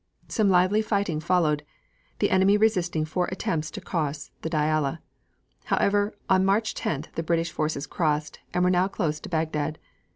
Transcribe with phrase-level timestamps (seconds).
[0.29, 1.63] Some lively fighting followed,
[2.17, 4.97] the enemy resisting four attempts to cross the Diala.
[5.65, 9.77] However, on March 10th the British forces crossed, and were now close to Bagdad.